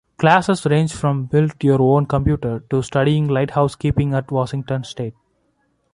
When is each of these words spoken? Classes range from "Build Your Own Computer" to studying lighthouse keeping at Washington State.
Classes 0.17 0.65
range 0.65 0.93
from 0.93 1.25
"Build 1.25 1.63
Your 1.63 1.79
Own 1.79 2.07
Computer" 2.07 2.61
to 2.71 2.81
studying 2.81 3.27
lighthouse 3.27 3.75
keeping 3.75 4.15
at 4.15 4.31
Washington 4.31 4.83
State. 4.83 5.13